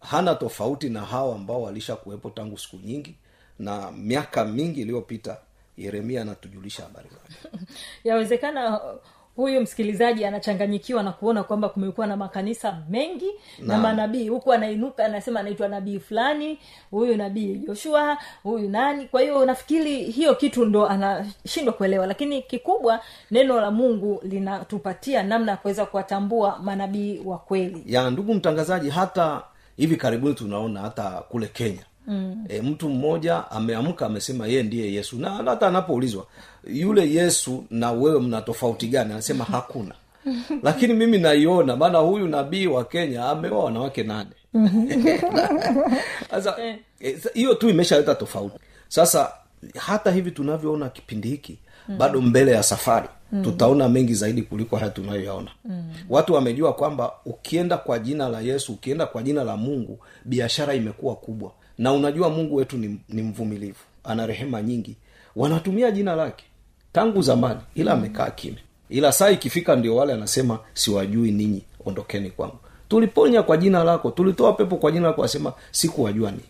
hana 0.00 0.34
tofauti 0.34 0.90
na 0.90 1.00
hawa 1.00 1.34
ambao 1.34 1.62
walisha 1.62 1.96
kuwepo 1.96 2.30
tangu 2.30 2.58
siku 2.58 2.76
nyingi 2.76 3.14
na 3.58 3.90
miaka 3.92 4.44
mingi 4.44 4.80
iliyopita 4.80 5.36
yeremia 5.76 6.22
anatujulisha 6.22 6.82
habari 6.82 7.08
zake. 7.08 7.48
Yawezekana 8.08 8.80
huyu 9.36 9.60
msikilizaji 9.60 10.24
anachanganyikiwa 10.24 11.02
na 11.02 11.12
kuona 11.12 11.42
kwamba 11.42 11.68
kumekuwa 11.68 12.06
na 12.06 12.16
makanisa 12.16 12.78
mengi 12.90 13.30
na, 13.58 13.66
na 13.74 13.78
manabii. 13.78 14.28
Huku 14.28 14.52
anainuka 14.52 15.04
anasema 15.04 15.40
anaitwa 15.40 15.68
nabii 15.68 15.98
fulani 15.98 16.58
huyu 16.90 17.16
nabii 17.16 17.54
joshua 17.54 18.18
huyu 18.42 18.68
nani. 18.70 19.04
Kwa 19.06 19.20
hiyo 19.20 19.46
nafikiri 19.46 20.02
hiyo 20.04 20.34
kitu 20.34 20.64
ndo 20.64 20.86
anashindwa 20.86 21.72
kuelewa. 21.74 22.06
Lakini 22.06 22.42
kikubwa 22.42 23.00
neno 23.30 23.60
la 23.60 23.70
mungu 23.70 24.20
linatupatia 24.22 25.22
namna 25.22 25.50
ya 25.52 25.56
kuweza 25.56 25.86
kuwatambua 25.86 26.58
manabii 26.62 27.20
wa 27.24 27.38
kweli. 27.38 27.82
Ya 27.86 28.10
ndugu 28.10 28.34
mtangazaji 28.34 28.90
hata 28.90 29.42
hivi 29.76 29.96
karibuni 29.96 30.34
tunaona 30.34 30.80
hata 30.80 31.10
kule 31.10 31.46
kenya. 31.46 31.82
Mm. 32.06 32.44
e, 32.48 32.60
mtu 32.62 32.88
mmoja 32.88 33.50
ameamka 33.50 34.06
amesema 34.06 34.46
yeye 34.46 34.62
ndiye 34.62 34.92
yesu. 34.92 35.16
Na 35.18 35.30
hata 35.30 35.68
anapoulizwa 35.68 36.26
yule 36.66 37.10
yesu 37.12 37.64
na 37.70 37.92
wewe 37.92 38.20
mna 38.20 38.40
tofauti 38.42 38.88
gani? 38.88 39.12
Anasema 39.12 39.44
hakuna. 39.44 39.94
Lakini 40.62 40.94
mimi 40.94 41.18
naiona 41.18 41.76
maana 41.76 41.98
huyu 41.98 42.28
nabii 42.28 42.66
wa 42.66 42.84
kenya 42.84 43.28
ameoa 43.28 43.64
wanawake 43.64 44.02
nane. 44.02 44.30
Sasa 46.30 46.56
eh, 47.00 47.18
hiyo 47.34 47.54
tu 47.54 47.68
imeshaleta 47.68 48.14
tofauti. 48.14 48.56
Sasa 48.88 49.32
hata 49.76 50.10
hivi 50.10 50.30
tunavyoona 50.30 50.88
kipindi 50.88 51.28
hiki 51.28 51.58
mm. 51.88 51.98
bado 51.98 52.20
mbele 52.20 52.52
ya 52.52 52.62
safari 52.62 53.08
mm. 53.32 53.42
tutaona 53.44 53.88
mengi 53.88 54.14
zaidi 54.14 54.42
kuliko 54.42 54.76
haya 54.76 54.90
tunayoyaona. 54.90 55.50
Mm. 55.64 55.92
watu 56.08 56.34
wamejua 56.34 56.72
kwamba 56.72 57.12
ukienda 57.26 57.76
kwa 57.76 57.98
jina 57.98 58.28
la 58.28 58.40
yesu 58.40 58.72
ukienda 58.72 59.06
kwa 59.06 59.22
jina 59.22 59.44
la 59.44 59.56
mungu 59.56 59.98
biashara 60.24 60.74
imekuwa 60.74 61.16
kubwa. 61.16 61.52
Na 61.78 61.92
unajua 61.92 62.30
mungu 62.30 62.56
wetu 62.56 62.76
ni, 62.76 63.00
ni 63.08 63.22
mvumilivu 63.22 63.78
ana 64.04 64.26
rehema 64.26 64.62
nyingi. 64.62 64.96
Wanatumia 65.36 65.90
jina 65.90 66.16
lake 66.16 66.44
tangu 66.94 67.22
zamani 67.22 67.60
ila 67.74 67.92
amekaa 67.92 68.30
kimya. 68.30 68.58
Ila 68.88 69.12
saa 69.12 69.30
ikifika 69.30 69.76
ndio 69.76 69.96
wale 69.96 70.12
anasema 70.12 70.58
siwajui 70.74 71.30
ninyi 71.32 71.62
ondokeni 71.86 72.30
kwangu. 72.30 72.58
Tuliponya 72.88 73.42
kwa 73.42 73.56
jina 73.56 73.84
lako 73.84 74.10
tulitoa 74.10 74.52
pepo 74.52 74.76
kwa 74.76 74.92
jina 74.92 75.06
lako 75.08 75.24
asema 75.24 75.52
sikuwajua 75.70 76.30
ninyi. 76.30 76.44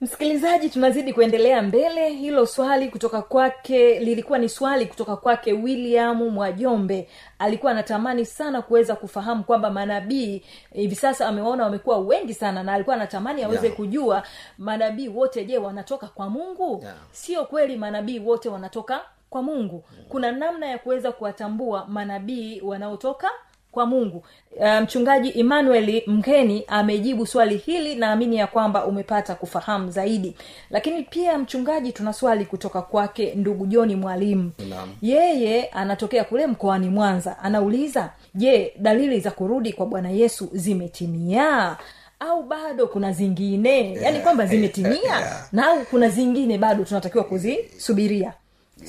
Msikilizaji 0.00 0.68
tunazidi 0.70 1.12
kuendelea 1.12 1.62
mbele. 1.62 2.08
Hilo 2.10 2.46
swali 2.46 2.88
kutoka 2.88 3.22
kwake 3.22 4.00
lilikuwa 4.00 4.38
ni 4.38 4.48
swali 4.48 4.86
kutoka 4.86 5.16
kwake 5.16 5.52
william 5.52 6.16
mwajombe. 6.30 7.08
Alikuwa 7.38 7.72
anatamani 7.72 8.26
sana 8.26 8.62
kuweza 8.62 8.96
kufahamu 8.96 9.44
kwamba 9.44 9.70
manabii 9.70 10.42
hivi 10.72 10.94
sasa 10.94 11.28
amewaona 11.28 11.64
wamekuwa 11.64 11.98
wengi 11.98 12.34
sana 12.34 12.62
na 12.62 12.72
alikuwa 12.72 12.96
anatamani 12.96 13.42
aweze 13.42 13.66
Yeah. 13.66 13.76
kujua 13.76 14.22
manabii 14.58 15.08
wote 15.08 15.44
je 15.44 15.58
wanatoka 15.58 16.06
kwa 16.06 16.30
mungu? 16.30 16.80
Yeah. 16.82 16.96
sio 17.12 17.44
kweli 17.44 17.76
manabii 17.76 18.18
wote 18.18 18.48
wanatoka 18.48 19.00
kwa 19.34 19.42
mungu. 19.42 19.84
Kuna 20.08 20.32
namna 20.32 20.66
ya 20.66 20.78
kuweza 20.78 21.12
kuwatambua 21.12 21.86
manabii 21.88 22.60
wanaotoka 22.60 23.30
kwa 23.72 23.86
mungu. 23.86 24.24
Mchungaji 24.52 24.82
mchungaji 24.82 25.40
emmanuel 25.40 26.02
mkeni 26.06 26.64
amejibu 26.68 27.26
swali 27.26 27.56
hili 27.56 27.94
naamini 27.94 28.36
ya 28.36 28.46
kwamba 28.46 28.84
umepata 28.84 29.34
kufahamu 29.34 29.90
zaidi. 29.90 30.36
Lakini 30.70 31.02
pia 31.02 31.38
mchungaji 31.38 31.92
tuna 31.92 32.12
swali 32.12 32.44
kutoka 32.44 32.82
kwake 32.82 33.34
ndugu 33.34 33.66
joni 33.66 33.96
mwalimu. 33.96 34.52
Yeye 35.02 35.64
anatokea 35.66 36.24
kule 36.24 36.46
mkoani 36.46 36.88
mwanza. 36.88 37.38
Anauliza 37.38 38.10
je 38.34 38.72
dalili 38.78 39.20
za 39.20 39.30
kurudi 39.30 39.72
kwa 39.72 39.86
bwana 39.86 40.10
yesu 40.10 40.48
zimetimia? 40.52 41.76
Au 42.20 42.42
bado 42.42 42.86
kuna 42.86 43.12
zingine? 43.12 43.92
Yaani 43.94 44.18
kwamba 44.20 44.46
zimetimia? 44.46 45.46
na 45.52 45.66
au 45.66 45.84
kuna 45.84 46.08
zingine 46.08 46.58
bado 46.58 46.84
tunatakiwa 46.84 47.24
kuzisubiria 47.24 48.32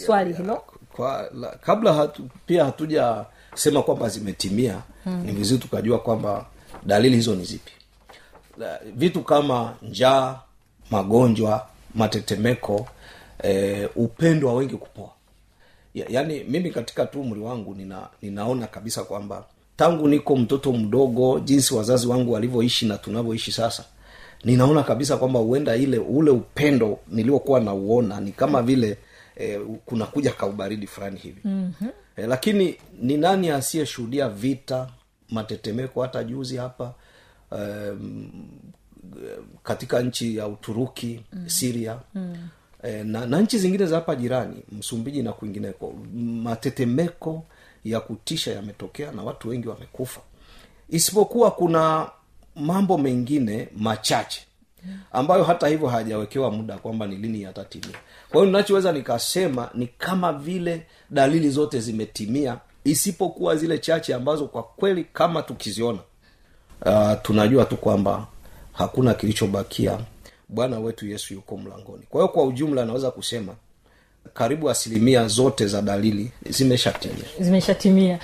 swali 0.06 0.34
hilo. 0.34 0.64
Kwa 0.96 1.30
la, 1.34 1.48
kabla 1.62 1.94
hatu, 1.94 2.30
pia 2.46 2.66
hatujasema 2.66 3.82
kwamba 3.86 4.10
zimetimia 4.10 4.82
hmm. 5.04 5.24
ni 5.26 5.32
vizuri 5.32 5.62
tukajua 5.62 6.00
kwamba 6.00 6.46
dalili 6.86 7.16
hizo 7.16 7.36
ni 7.36 7.46
zipi. 7.46 7.72
La, 8.58 8.80
vitu 8.96 9.22
kama 9.24 9.74
njaa 9.82 10.40
magonjwa 10.92 11.68
matetemeko 11.96 12.88
e, 13.44 13.86
upendo 13.96 14.48
wa 14.48 14.54
wengi 14.54 14.76
kupoa. 14.78 15.10
Ya, 15.94 16.06
yaani 16.10 16.44
mimi 16.44 16.72
katika 16.72 17.06
tu 17.06 17.22
umri 17.22 17.40
wangu 17.42 17.76
nina, 17.76 18.08
ninaona 18.22 18.68
kabisa 18.68 19.04
kwamba 19.04 19.44
tangu 19.78 20.08
niko 20.08 20.36
mtoto 20.36 20.74
mdogo 20.74 21.40
jinsi 21.40 21.74
wazazi 21.74 22.08
wangu 22.08 22.32
walivyoishi 22.32 22.86
na 22.86 22.98
tunavyoishi 22.98 23.52
sasa 23.52 23.84
ninaona 24.44 24.84
kabisa 24.84 25.18
kwamba 25.18 25.40
huenda 25.40 25.76
ile 25.76 25.98
ule 25.98 26.32
upendo 26.32 27.00
niliokuwa 27.08 27.60
nauona 27.60 28.20
ni 28.22 28.32
kama 28.32 28.62
vile 28.62 28.98
eh, 29.36 29.62
kunakuja 29.86 30.32
kaubaridi 30.32 30.88
fulani 30.88 31.20
hivi 31.20 31.42
mm-hmm. 31.44 31.90
eh, 32.18 32.28
lakini 32.28 32.76
ni 33.02 33.18
nani 33.18 33.50
asiyeshuhudia 33.50 34.30
vita 34.30 34.90
matetemeko 35.30 36.02
hata 36.02 36.24
juzi 36.24 36.58
hapa 36.58 36.94
um, 37.52 38.32
katika 39.64 40.02
nchi 40.02 40.38
ya 40.38 40.48
uturuki 40.48 41.22
mm. 41.34 41.50
siria 41.50 42.00
mm. 42.16 42.36
E, 42.84 43.04
na, 43.04 43.26
na 43.26 43.42
nchi 43.42 43.58
zingine 43.60 43.86
za 43.86 43.96
hapa 43.96 44.16
jirani 44.16 44.64
msumbiji 44.72 45.24
na 45.24 45.34
kwingineko 45.34 45.94
matetemeko 46.16 47.46
ya 47.84 48.00
kutisha 48.00 48.52
yametokea 48.54 49.12
na 49.12 49.24
watu 49.24 49.50
wengi 49.50 49.68
wamekufa 49.68 50.22
isipokuwa 50.90 51.52
kuna 51.52 52.10
mambo 52.56 52.98
mengine 52.98 53.68
machache 53.78 54.46
ambayo 55.12 55.44
hata 55.44 55.68
hivyo 55.68 55.88
hajawekewa 55.88 56.52
muda 56.52 56.78
kwamba 56.78 57.08
ni 57.08 57.16
lini 57.16 57.42
yatatimia 57.42 57.98
kwa 58.30 58.42
hiyo 58.42 58.46
ninachoweza 58.46 58.92
nikasema 58.92 59.70
ni 59.74 59.88
kama 59.88 60.34
vile 60.34 60.86
dalili 61.10 61.50
zote 61.50 61.80
zimetimia 61.80 62.58
isipokuwa 62.84 63.56
zile 63.56 63.78
chache 63.78 64.14
ambazo 64.14 64.46
kwa 64.48 64.64
kweli 64.64 65.04
kama 65.14 65.42
tukiziona 65.42 66.00
uh, 66.86 67.12
tunajua 67.22 67.66
tu 67.66 67.78
kwamba 67.78 68.28
hakuna 68.74 69.14
kilichobakia. 69.14 70.00
Bwana 70.50 70.80
wetu 70.80 71.08
yesu 71.08 71.34
yuko 71.34 71.58
mlangoni. 71.58 72.04
Kwa 72.10 72.22
hiyo 72.22 72.28
kwa 72.34 72.44
ujumla 72.44 72.86
naweza 72.86 73.12
kusema 73.12 73.54
karibu 74.34 74.70
asilimia 74.70 75.28
zote 75.28 75.68
za 75.68 75.82
dalili 75.82 76.32
zimeshatimia. 76.50 77.26
Zimeshatimia. 77.40 78.20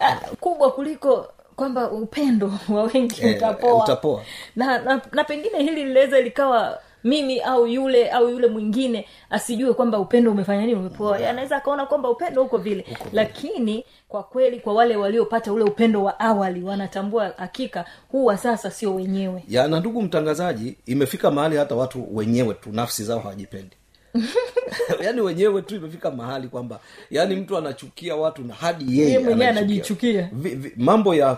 Ah, 0.00 0.16
kubwa 0.16 0.72
kuliko 0.72 1.28
kwamba 1.56 1.90
upendo 1.90 2.52
wa 2.68 2.82
wengi 2.82 3.22
Eh, 3.22 3.36
utapoa. 3.36 3.84
utapoa. 3.84 4.22
na, 4.56 4.78
na, 4.78 5.00
na 5.12 5.24
pengine 5.24 5.58
hili 5.62 5.84
linaweza 5.84 6.20
likawa 6.20 6.78
mimi 7.04 7.40
au 7.40 7.66
yule 7.66 8.10
au 8.10 8.28
yule 8.30 8.46
mwingine 8.48 9.08
asijue 9.30 9.74
kwamba 9.74 9.98
upendo 9.98 10.30
umefanya 10.30 10.60
nini 10.60 10.74
umepoa 10.74 11.18
yeah. 11.18 11.30
anaweza 11.30 11.56
akaona 11.56 11.86
kwamba 11.86 12.10
upendo 12.10 12.42
huko 12.42 12.58
vile 12.58 12.84
lakini 13.12 13.84
kwa 14.08 14.22
kweli 14.22 14.60
kwa 14.60 14.74
wale 14.74 14.96
waliopata 14.96 15.52
ule 15.52 15.64
upendo 15.64 16.04
wa 16.04 16.20
awali 16.20 16.62
wanatambua 16.62 17.34
hakika 17.36 17.84
huu 18.08 18.24
wa 18.24 18.36
sasa 18.38 18.70
sio 18.70 18.94
wenyewe 18.94 19.44
ya 19.48 19.68
na 19.68 19.80
ndugu 19.80 20.02
mtangazaji 20.02 20.76
imefika 20.86 21.30
mahali 21.30 21.56
hata 21.56 21.74
watu 21.74 22.16
wenyewe 22.16 22.54
tu 22.54 22.72
nafsi 22.72 23.04
zao 23.04 23.18
hawajipendi 23.18 23.76
yaani 25.04 25.20
wenyewe 25.20 25.62
tu 25.62 25.76
imefika 25.76 26.10
mahali 26.10 26.48
kwamba 26.48 26.80
yaani 27.10 27.36
mtu 27.36 27.56
anachukia 27.58 28.16
watu 28.16 28.42
na 28.44 28.54
hadi 28.54 28.98
yeye 28.98 29.18
mwenyewe 29.18 29.48
anajichukia. 29.48 30.30
mambo 30.76 31.14
ya 31.14 31.36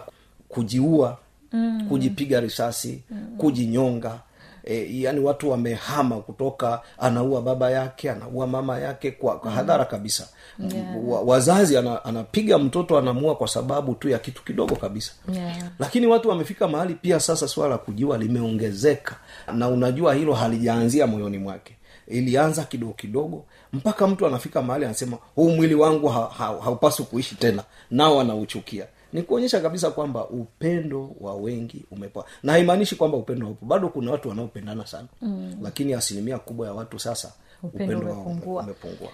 kujiua 0.48 1.18
mm. 1.52 1.86
kujipiga 1.88 2.40
risasi 2.40 3.02
mm. 3.10 3.36
kujinyonga 3.38 4.20
E, 4.66 4.88
yani 5.00 5.20
watu 5.20 5.50
wamehama 5.50 6.16
kutoka 6.20 6.80
anaua 6.98 7.42
baba 7.42 7.70
yake 7.70 8.10
anaua 8.10 8.46
mama 8.46 8.78
yake 8.78 9.10
kwa, 9.10 9.38
kwa 9.38 9.50
hadhara 9.50 9.84
kabisa. 9.84 10.28
Yeah. 10.74 11.08
wa, 11.08 11.20
wazazi 11.20 11.76
ana, 11.76 12.04
anapiga 12.04 12.58
mtoto 12.58 12.98
anamua 12.98 13.36
kwa 13.36 13.48
sababu 13.48 13.94
tu 13.94 14.08
ya 14.08 14.18
kitu 14.18 14.44
kidogo 14.44 14.76
kabisa. 14.76 15.12
Yeah. 15.32 15.56
lakini 15.78 16.06
watu 16.06 16.28
wamefika 16.28 16.68
mahali 16.68 16.94
pia 16.94 17.20
sasa 17.20 17.48
swala 17.48 17.70
la 17.70 17.78
kujiua 17.78 18.18
limeongezeka. 18.18 19.16
Na 19.54 19.68
unajua 19.68 20.14
hilo 20.14 20.34
halijaanzia 20.34 21.06
moyoni 21.06 21.38
mwake. 21.38 21.76
Ilianza 22.08 22.64
kidogo 22.64 22.92
kidogo. 22.92 23.44
Mpaka 23.72 24.06
mtu 24.06 24.26
anafika 24.26 24.62
mahali 24.62 24.84
anasema 24.84 25.18
huu 25.34 25.50
mwili 25.50 25.74
wangu 25.74 26.08
ha, 26.08 26.30
ha, 26.38 26.44
haupaswi 26.64 27.04
kuishi 27.04 27.34
tena. 27.34 27.62
Nao 27.90 28.20
anauchukia 28.20 28.86
ni 29.14 29.22
kuonyesha 29.22 29.60
kabisa 29.60 29.90
kwamba 29.90 30.28
upendo 30.28 31.10
wa 31.20 31.34
wengi 31.34 31.84
umepoa 31.90 32.24
na 32.42 32.52
haimaanishi 32.52 32.96
kwamba 32.96 33.16
upendo 33.18 33.46
haupo. 33.46 33.66
Bado 33.66 33.88
kuna 33.88 34.10
watu 34.10 34.28
wanaopendana 34.28 34.86
sana. 34.86 35.08
Mm. 35.22 35.56
lakini 35.62 35.94
asilimia 35.94 36.38
kubwa 36.38 36.66
ya 36.66 36.72
watu 36.72 36.98
sasa 36.98 37.32
Upendo 37.62 37.96
upendo, 37.98 38.12
wao 38.14 38.22
umepungua. 38.24 38.62
umepungua. 38.62 39.08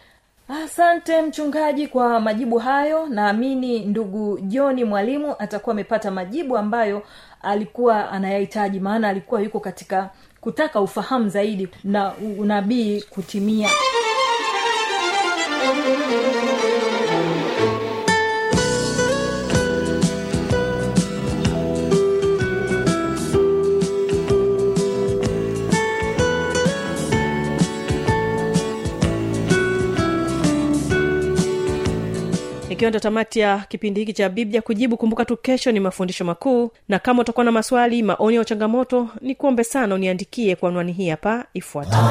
Asante 0.64 1.22
mchungaji 1.22 1.86
kwa 1.86 2.20
majibu 2.20 2.58
hayo. 2.58 3.06
Naamini 3.06 3.78
ndugu 3.84 4.38
joni 4.40 4.84
mwalimu 4.84 5.34
atakuwa 5.38 5.72
amepata 5.72 6.10
majibu 6.10 6.56
ambayo 6.56 7.02
alikuwa 7.42 8.10
anayahitaji 8.10 8.80
maana 8.80 9.08
alikuwa 9.08 9.40
yuko 9.40 9.60
katika 9.60 10.10
kutaka 10.40 10.80
ufahamu 10.80 11.28
zaidi 11.28 11.68
na 11.84 12.12
unabii 12.38 13.00
kutimia 13.02 13.68
ikiwa 32.80 32.90
ndo 32.90 32.98
tamati 33.00 33.40
ya 33.40 33.58
kipindi 33.68 34.00
hiki 34.00 34.12
cha 34.12 34.28
biblia 34.28 34.62
kujibu 34.62 34.96
kumbuka 34.96 35.24
tu 35.24 35.36
kesho 35.36 35.72
ni 35.72 35.80
mafundisho 35.80 36.24
makuu 36.24 36.70
na 36.88 36.98
kama 36.98 37.22
utakuwa 37.22 37.44
na 37.44 37.52
maswali 37.52 38.02
maoni 38.02 38.36
au 38.36 38.44
changamoto 38.44 39.08
ni 39.20 39.34
kuombe 39.34 39.64
sana 39.64 39.94
uniandikie 39.94 40.56
kwa 40.56 40.68
anwani 40.68 40.92
hii 40.92 41.08
hapa 41.08 41.44
ifuatayo. 41.54 42.02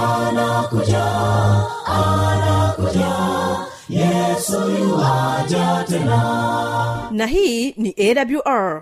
Na 7.11 7.25
hii 7.25 7.71
ni 7.77 7.95
awr 7.97 8.81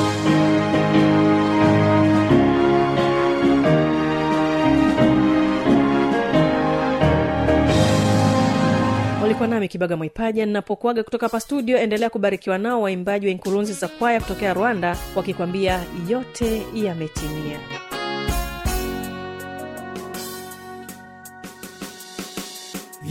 ulikuwa 9.41 9.55
nami 9.59 9.67
kibaga 9.67 9.97
mwaipaja 9.97 10.45
ninapokuaga 10.45 11.03
kutoka 11.03 11.25
hapa 11.25 11.39
studio 11.39 11.77
endelea 11.77 12.09
kubarikiwa 12.09 12.57
nao 12.57 12.81
waimbaji 12.81 13.25
wa 13.25 13.31
inkurunzi 13.31 13.73
za 13.73 13.87
kwaya 13.87 14.21
kutokea 14.21 14.53
rwanda 14.53 14.97
wakikwambia 15.15 15.83
yote 16.09 16.63
yametimia. 16.73 17.59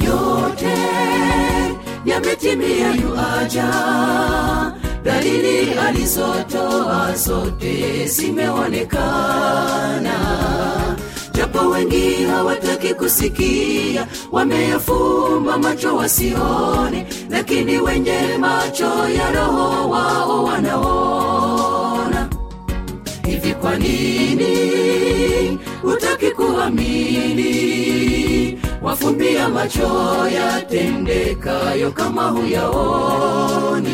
Yote 0.06 0.76
yametimia 2.04 2.94
yuaja 2.94 3.70
dalili 5.04 5.74
alizotoa 5.74 7.14
zote 7.16 8.06
zimeonekana 8.06 10.16
japo 11.52 11.68
wengi 11.68 12.24
hawataki 12.24 12.94
kusikia. 12.94 14.06
Wameyafumba 14.32 15.58
macho 15.58 15.96
wasione 15.96 17.06
lakini 17.30 17.78
wenye 17.80 18.20
macho 18.40 19.08
ya 19.08 19.30
roho 19.30 19.90
wao 19.90 20.44
wanaona. 20.44 22.28
Hivi 23.26 23.54
kwa 23.54 23.76
nini 23.76 25.58
hutaki 25.82 26.30
kuamini? 26.30 27.50
Wafumbia 28.82 29.48
macho 29.48 29.88
yatendekayo 30.34 31.90
kama 31.92 32.28
huyaoni 32.28 33.90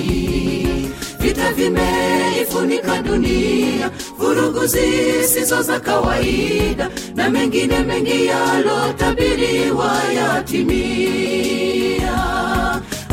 vita 1.26 1.52
vimeifunika 1.52 3.02
dunia 3.02 3.90
vurugu 4.18 4.66
zisizo 4.66 5.62
za 5.62 5.80
kawaida 5.80 6.90
na 7.14 7.30
mengine 7.30 7.78
mengi 7.78 8.26
yalotabiriwa 8.26 9.92
yatimia. 10.16 12.16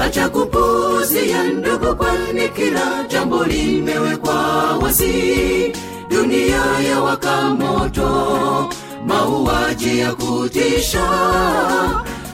Acha 0.04 0.30
kupuzia 0.30 1.44
ndugu 1.44 1.96
kwani 1.96 2.50
kila 2.50 3.04
jambo 3.10 3.44
limewekwa 3.46 4.36
wazi. 4.78 5.74
Dunia 6.10 6.62
ya 6.90 7.00
wakamoto 7.02 8.70
mauaji 9.08 10.00
ya 10.00 10.16
kutisha. 10.16 11.10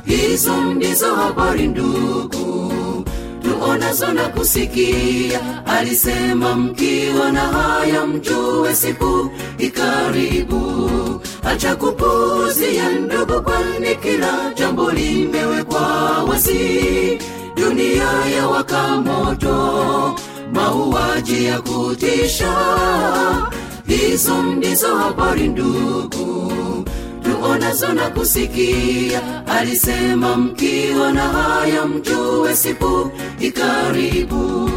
Hizo 0.06 0.56
ndizo 0.58 1.16
habari 1.16 1.68
ndugu 1.68 2.74
tuonazo 3.44 4.14
na 4.14 4.28
kusikia 4.30 5.42
alisema 5.70 6.56
mkiwa 6.56 7.32
na 7.32 7.40
haya 7.42 8.06
mjue 8.08 8.76
siku 8.76 9.30
ikaribu. 9.58 10.90
Acha 11.44 11.76
kupuzia 11.76 12.90
ndugu 12.90 13.42
kwani 13.42 13.96
kila 14.02 14.54
jambo 14.56 14.92
limewekwa 14.92 15.82
wazi. 16.24 17.20
Dunia 17.56 18.10
ya 18.38 18.48
wakamoto 18.48 20.16
mauaji 20.54 21.46
ya 21.46 21.62
kutisha. 21.62 22.54
Hizo 23.88 24.44
ndizo 24.44 24.96
habari 24.96 25.48
ndugu 25.48 26.54
tuonazo 27.60 27.94
na 27.94 28.10
kusikia. 28.10 29.46
Alisema 29.48 30.38
mkiwa 30.38 31.12
na 31.12 31.22
haya 31.22 31.86
mjue 31.86 32.56
siku 32.56 33.12
ikaribu 33.40 34.70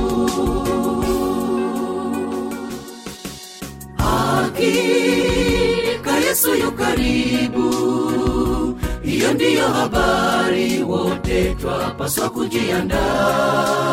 hakika 4.83 6.17
yesu 6.27 6.55
yu 6.55 6.73
karibu. 6.73 7.73
Hiyo 9.03 9.33
ndiyo 9.35 9.69
habari 9.69 10.83
wote 10.83 11.55
twapaswa 11.61 12.31
kujiandaa 12.31 13.93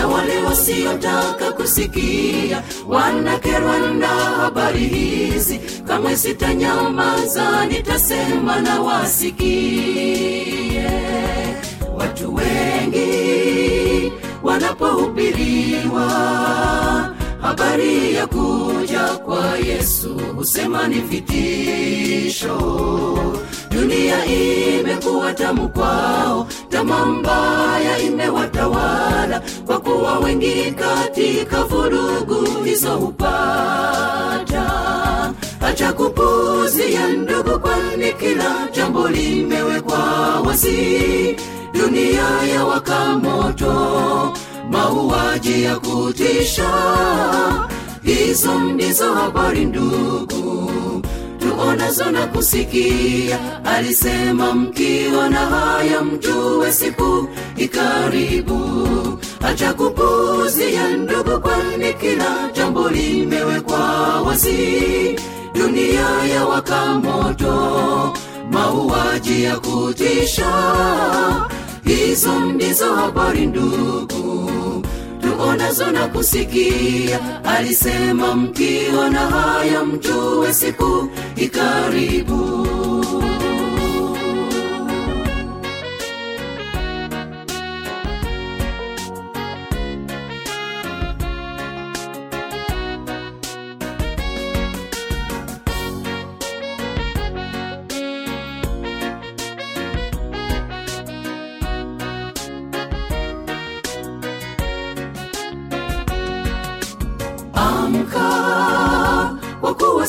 na 0.00 0.06
wale 0.06 0.42
wasiotaka 0.42 1.52
kusikia 1.52 2.62
wanakerwa 2.88 3.78
na 3.78 4.06
habari 4.08 4.80
hizi 4.86 5.60
kamwe 5.86 6.16
sitanyamaza 6.16 7.66
nitasema 7.66 8.60
na 8.60 8.80
wasikie. 8.80 10.10
Watu 11.96 12.34
wengi 12.34 14.12
wanapohubiriwa 14.42 16.06
habari 17.60 18.14
ya 18.14 18.26
kuja 18.26 19.04
kwa 19.24 19.56
yesu 19.58 20.14
husema 20.36 20.88
ni 20.88 20.94
vitisho. 20.94 22.58
Dunia 23.70 24.26
imekuwa 24.26 25.32
tamu 25.34 25.68
kwao 25.68 26.46
tama 26.68 27.06
mbaya 27.06 27.98
imewatawala 27.98 29.42
kwa 29.66 29.80
kuwa 29.80 30.18
wengi 30.18 30.72
katika 30.72 31.62
vurugu 31.64 32.64
hizo 32.64 32.96
hupata. 32.96 34.64
Acha 35.60 35.92
kupuzia 35.92 37.08
ndugu 37.08 37.58
kwani 37.60 38.12
kila 38.12 38.68
jambo 38.72 39.08
limewekwa 39.08 39.98
wazi. 40.46 41.36
Dunia 41.72 42.24
ya 42.54 42.64
waka 42.64 43.18
moto 43.18 44.32
mauaji 44.70 45.62
ya 45.62 45.76
kutisha. 45.78 46.70
Hizo 48.02 48.58
ndizo 48.58 49.14
habari 49.14 49.64
ndugu. 49.64 50.70
Tuonazo 51.38 52.10
na 52.10 52.26
kusikia 52.26 53.38
alisema 53.64 54.52
mkiwa 54.54 55.28
na 55.30 55.38
haya 55.38 56.02
mjue 56.02 56.72
siku 56.72 57.28
ikaribu. 57.56 58.58
Acha 59.42 59.74
kupuzia 59.74 60.88
ndugu 60.96 61.40
kwani 61.40 61.94
kila 62.00 62.50
jambo 62.54 62.88
limewekwa 62.90 63.78
wazi. 64.22 65.18
Dunia 65.54 66.06
ya 66.34 66.44
waka 66.46 66.86
moto. 66.86 68.16
Mauaji 68.50 69.42
ya 69.44 69.56
kutisha 69.58 70.50
hizo 71.96 72.40
ndizo 72.40 72.94
habari 72.94 73.46
ndugu. 73.46 74.50
Tuonazo 75.20 75.90
na 75.90 76.08
kusikia 76.08 77.20
alisema 77.44 78.34
mkiwa 78.36 79.10
na 79.10 79.18
haya 79.20 79.84
mjue 79.84 80.54
siku 80.54 81.08
ikaribu 81.36 82.66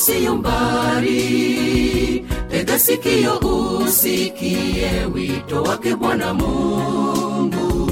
mbali 0.09 1.15
tega 2.51 2.79
sikio 2.79 3.37
usikie 3.85 4.91
wito 5.13 5.63
wake 5.63 5.95
bwana 5.95 6.33
mungu. 6.33 7.89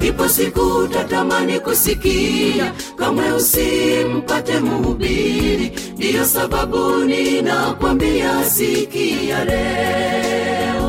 Ipo 0.00 0.28
siku 0.28 0.88
tatamani 0.92 1.60
kusikia 1.60 2.72
kamwe 2.96 3.32
usimpate 3.32 4.60
muhubiri 4.60 5.72
ndiyo 5.96 6.24
sababu 6.24 7.04
ninakwambia 7.04 8.44
sikia 8.44 9.44
leo. 9.44 10.86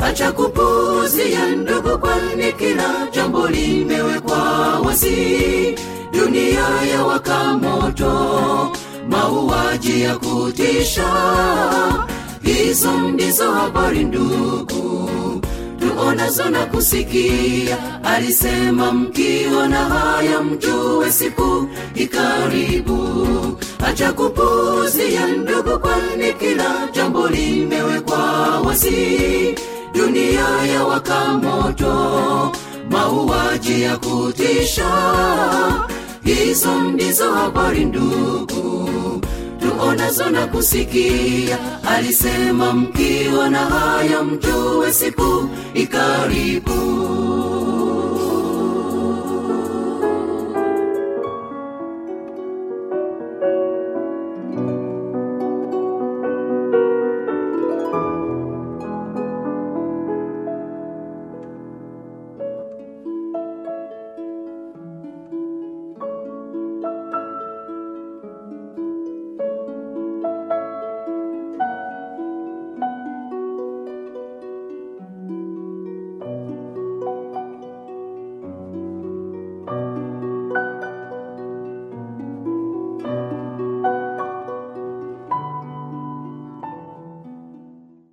Acha 0.00 0.32
kupuzia 0.32 1.46
ndugu 1.56 1.98
kwani 1.98 2.52
kila 2.58 3.06
jambo 3.12 3.48
limewekwa 3.48 4.38
wasi 4.86 5.74
dunia 6.12 6.66
ya 6.92 7.04
waka 7.04 7.44
moto 7.54 8.12
mauaji 9.10 10.00
ya 10.00 10.16
kutisha. 10.18 11.10
Hizo 12.42 12.92
ndizo 12.92 13.50
habari 13.52 14.04
ndugu. 14.04 15.10
Tuonazo 15.80 16.50
na 16.50 16.66
kusikia 16.66 17.78
alisema 18.04 18.92
mkiwa 18.92 19.68
na 19.68 19.76
haya 19.84 20.42
mjue 20.42 21.12
siku 21.12 21.68
ikaribu 21.94 23.16
acha 23.86 24.12
kupuzia 24.12 25.26
ndugu 25.26 25.78
kwani 25.78 26.32
kila 26.38 26.88
jambo 26.92 27.28
limewekwa 27.28 28.60
wazi. 28.60 29.54
Dunia 29.94 30.46
ya 30.72 30.84
waka 30.84 31.24
moto. 31.24 32.52
Mauaji 32.90 33.82
ya 33.82 33.96
kutisha. 33.96 34.90
Hizo 36.24 36.80
ndizo 36.80 37.32
habari 37.32 37.84
ndugu 37.84 38.90
tuonazo 39.80 40.30
na 40.30 40.46
kusikia. 40.46 41.58
Alisema 41.96 42.72
mkiwa 42.72 43.50
na 43.50 43.58
haya 43.58 44.22
mjue 44.22 44.92
siku 44.92 45.48
ikaribu 45.74 46.74